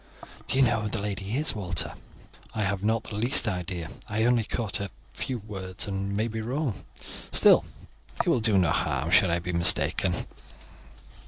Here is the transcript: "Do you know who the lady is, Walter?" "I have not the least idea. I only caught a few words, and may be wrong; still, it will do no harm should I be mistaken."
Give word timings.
"Do 0.47 0.55
you 0.55 0.63
know 0.63 0.81
who 0.81 0.89
the 0.89 0.97
lady 0.99 1.35
is, 1.37 1.53
Walter?" 1.53 1.93
"I 2.55 2.63
have 2.63 2.83
not 2.83 3.03
the 3.03 3.15
least 3.17 3.47
idea. 3.47 3.87
I 4.09 4.23
only 4.23 4.43
caught 4.43 4.79
a 4.79 4.89
few 5.13 5.37
words, 5.37 5.87
and 5.87 6.17
may 6.17 6.27
be 6.27 6.41
wrong; 6.41 6.85
still, 7.31 7.65
it 8.19 8.27
will 8.27 8.39
do 8.39 8.57
no 8.57 8.71
harm 8.71 9.11
should 9.11 9.29
I 9.29 9.37
be 9.37 9.53
mistaken." 9.53 10.25